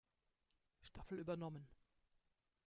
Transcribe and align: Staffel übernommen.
Staffel 0.81 1.19
übernommen. 1.19 1.67